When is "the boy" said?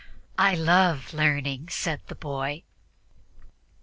2.07-2.63